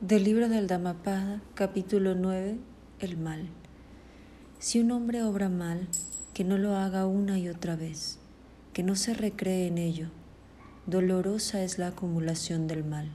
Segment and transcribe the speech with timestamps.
[0.00, 2.56] Del libro del Dhammapada, capítulo 9,
[3.00, 3.50] el mal.
[4.58, 5.88] Si un hombre obra mal,
[6.32, 8.18] que no lo haga una y otra vez,
[8.72, 10.08] que no se recree en ello.
[10.86, 13.10] Dolorosa es la acumulación del mal.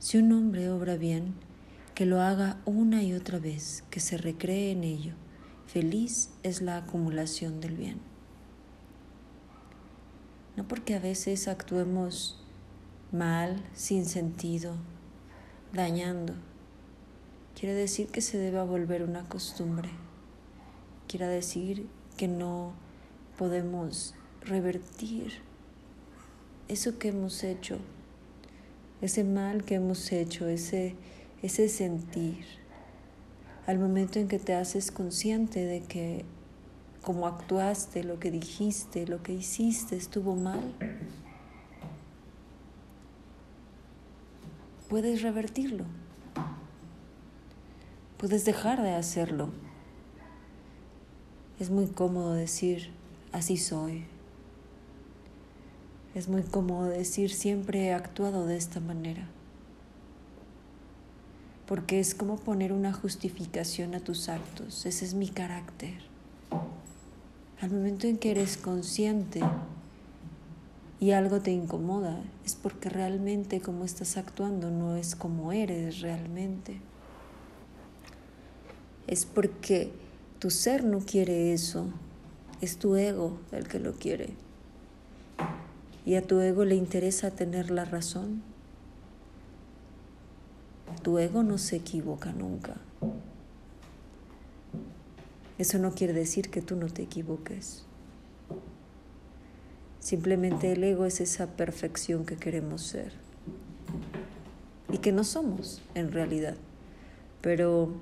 [0.00, 1.32] Si un hombre obra bien,
[1.94, 5.14] que lo haga una y otra vez, que se recree en ello.
[5.66, 8.00] Feliz es la acumulación del bien.
[10.58, 12.38] No porque a veces actuemos
[13.12, 14.74] mal, sin sentido,
[15.72, 16.34] dañando.
[17.58, 19.90] Quiere decir que se deba volver una costumbre.
[21.08, 22.72] Quiere decir que no
[23.36, 25.32] podemos revertir
[26.68, 27.78] eso que hemos hecho,
[29.00, 30.94] ese mal que hemos hecho, ese,
[31.42, 32.44] ese sentir.
[33.66, 36.24] Al momento en que te haces consciente de que
[37.02, 40.74] como actuaste, lo que dijiste, lo que hiciste estuvo mal,
[44.90, 45.84] puedes revertirlo.
[48.18, 49.50] Puedes dejar de hacerlo.
[51.60, 52.90] Es muy cómodo decir,
[53.30, 54.04] así soy.
[56.16, 59.28] Es muy cómodo decir, siempre he actuado de esta manera.
[61.66, 64.84] Porque es como poner una justificación a tus actos.
[64.86, 66.02] Ese es mi carácter.
[67.60, 69.40] Al momento en que eres consciente
[71.00, 76.78] y algo te incomoda, es porque realmente como estás actuando no es como eres realmente.
[79.06, 79.90] Es porque
[80.38, 81.86] tu ser no quiere eso,
[82.60, 84.34] es tu ego el que lo quiere.
[86.04, 88.42] Y a tu ego le interesa tener la razón.
[91.02, 92.76] Tu ego no se equivoca nunca.
[95.56, 97.86] Eso no quiere decir que tú no te equivoques.
[100.10, 103.12] Simplemente el ego es esa perfección que queremos ser
[104.92, 106.56] y que no somos en realidad.
[107.40, 107.92] Pero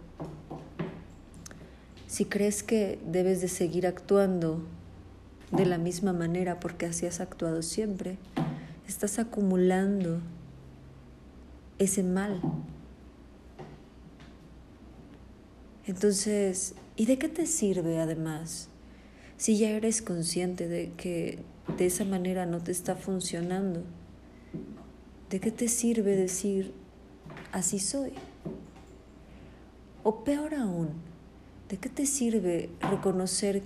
[2.06, 4.63] si crees que debes de seguir actuando
[5.52, 8.17] de la misma manera porque así has actuado siempre,
[8.86, 10.23] estás acumulando
[11.79, 12.41] ese mal.
[15.86, 18.70] Entonces, ¿y de qué te sirve además
[19.36, 21.45] si ya eres consciente de que
[21.77, 23.83] de esa manera no te está funcionando,
[25.30, 26.73] ¿de qué te sirve decir,
[27.52, 28.12] así soy?
[30.02, 30.90] O peor aún,
[31.68, 33.62] ¿de qué te sirve reconocer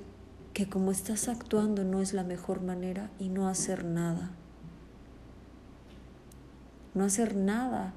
[0.53, 4.33] que como estás actuando no es la mejor manera y no hacer nada?
[6.95, 7.95] No hacer nada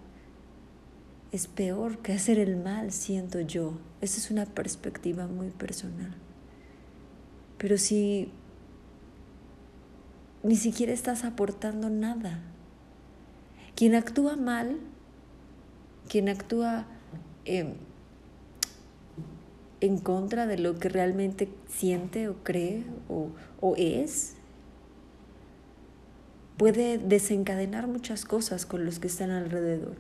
[1.32, 3.74] es peor que hacer el mal, siento yo.
[4.00, 6.16] Esa es una perspectiva muy personal.
[7.58, 8.32] Pero si
[10.46, 12.40] ni siquiera estás aportando nada.
[13.76, 14.78] Quien actúa mal,
[16.08, 16.86] quien actúa
[17.46, 17.74] em,
[19.82, 23.30] en contra de lo que realmente siente o cree o,
[23.60, 24.36] o es,
[26.58, 29.96] puede desencadenar muchas cosas con los que están alrededor.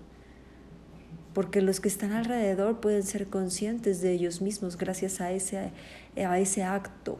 [1.33, 5.71] Porque los que están alrededor pueden ser conscientes de ellos mismos gracias a ese,
[6.15, 7.17] a ese acto,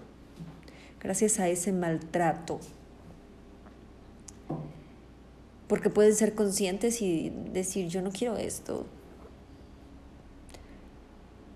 [1.00, 2.59] gracias a ese maltrato
[5.67, 8.85] porque pueden ser conscientes y decir, yo no quiero esto.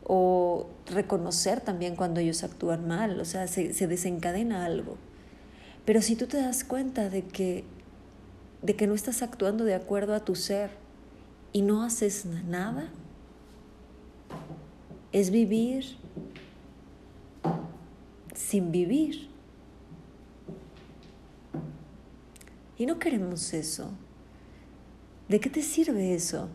[0.03, 4.97] O reconocer también cuando ellos actúan mal, o sea, se, se desencadena algo.
[5.85, 7.63] Pero si tú te das cuenta de que,
[8.61, 10.71] de que no estás actuando de acuerdo a tu ser
[11.53, 12.89] y no haces nada,
[15.11, 15.97] es vivir
[18.33, 19.29] sin vivir.
[22.79, 23.91] Y no queremos eso.
[25.27, 26.47] ¿De qué te sirve eso?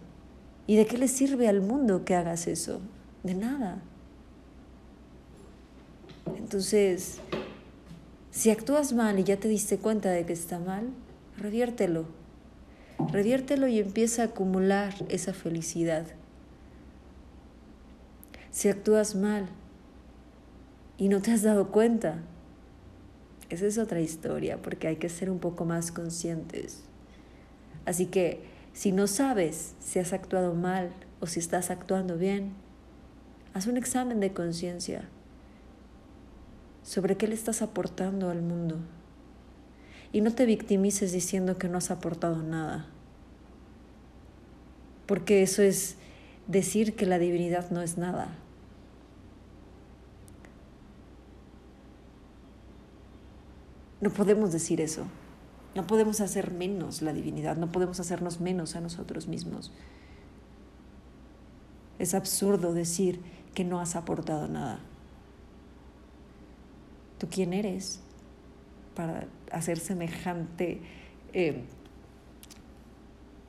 [0.67, 2.81] ¿Y de qué le sirve al mundo que hagas eso?
[3.23, 3.83] De nada.
[6.37, 7.19] Entonces,
[8.31, 10.89] si actúas mal y ya te diste cuenta de que está mal,
[11.37, 12.07] reviértelo.
[13.12, 16.06] Reviértelo y empieza a acumular esa felicidad.
[18.50, 19.47] Si actúas mal
[20.97, 22.23] y no te has dado cuenta,
[23.50, 26.85] esa es otra historia porque hay que ser un poco más conscientes.
[27.85, 28.41] Así que
[28.73, 32.52] si no sabes si has actuado mal o si estás actuando bien,
[33.52, 35.08] haz un examen de conciencia
[36.82, 38.79] sobre qué le estás aportando al mundo.
[40.12, 42.87] Y no te victimices diciendo que no has aportado nada.
[45.06, 45.97] Porque eso es
[46.47, 48.37] decir que la divinidad no es nada.
[54.05, 55.06] No podemos decir eso.
[55.75, 59.73] No podemos hacer menos la divinidad, no podemos hacernos menos a nosotros mismos.
[61.99, 63.19] Es absurdo decir
[63.55, 64.79] que no has aportado nada.
[67.17, 68.01] ¿Tú quién eres
[68.95, 70.83] para hacer semejante
[71.33, 71.62] eh,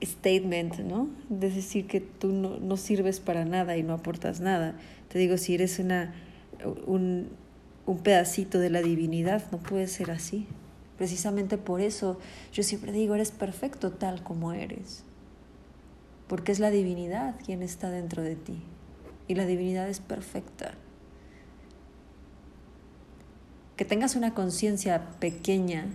[0.01, 1.10] statement, ¿no?
[1.28, 4.75] De decir que tú no, no, sirves para nada y no aportas nada.
[5.10, 6.16] Te digo, si eres una,
[6.88, 7.28] un,
[7.86, 10.48] un pedacito de la divinidad, no puede ser así.
[10.98, 12.20] Precisamente por eso
[12.54, 15.04] yo siempre digo, eres perfecto tal como eres.
[16.28, 18.62] Porque es la divinidad quien está dentro de ti.
[19.28, 20.74] Y la divinidad es perfecta.
[23.76, 25.88] Que tengas una conciencia pequeña,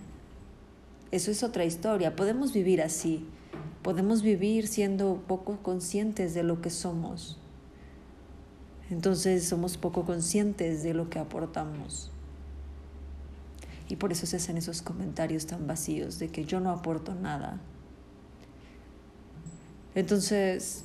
[1.10, 2.14] eso es otra historia.
[2.14, 3.26] Podemos vivir así.
[3.82, 7.40] Podemos vivir siendo poco conscientes de lo que somos.
[8.90, 12.10] Entonces somos poco conscientes de lo que aportamos.
[13.88, 17.60] Y por eso se hacen esos comentarios tan vacíos de que yo no aporto nada.
[19.94, 20.84] Entonces,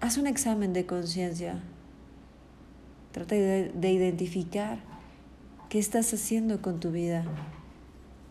[0.00, 1.60] haz un examen de conciencia.
[3.12, 4.78] Trata de, de, identificar
[5.68, 7.24] qué estás haciendo con tu vida,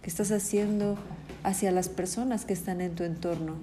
[0.02, 0.98] qué estás haciendo
[1.44, 3.56] hacia las personas que están en tu entorno,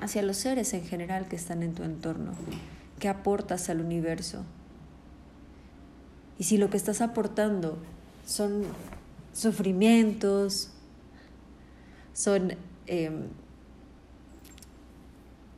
[0.00, 2.32] hacia los seres en general que están en tu entorno,
[2.98, 4.44] qué aportas al universo.
[6.38, 7.78] Y si lo que estás aportando
[8.26, 8.64] son
[9.32, 10.70] sufrimientos,
[12.12, 12.54] son
[12.86, 13.10] eh,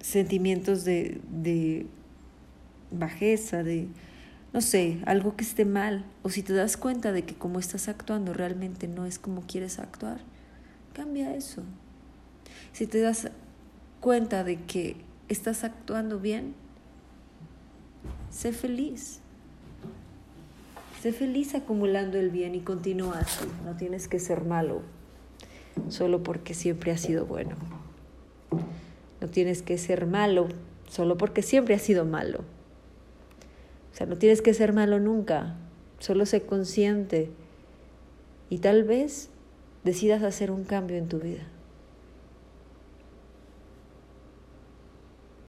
[0.01, 1.87] sentimientos de, de
[2.91, 3.89] bajeza, de,
[4.53, 7.89] no sé, algo que esté mal, o si te das cuenta de que como estás
[7.89, 10.21] actuando realmente no es como quieres actuar,
[10.95, 11.63] cambia eso.
[12.73, 13.31] Si te das
[14.01, 14.97] cuenta de que
[15.29, 16.55] estás actuando bien,
[18.31, 19.21] sé feliz.
[21.03, 23.47] Sé feliz acumulando el bien y continúa así.
[23.65, 24.83] No tienes que ser malo
[25.89, 27.57] solo porque siempre has sido bueno.
[29.21, 30.49] No tienes que ser malo
[30.89, 32.41] solo porque siempre has sido malo.
[33.93, 35.57] O sea, no tienes que ser malo nunca.
[35.99, 37.31] Solo sé consciente
[38.51, 39.31] y tal vez
[39.85, 41.47] decidas hacer un cambio en tu vida.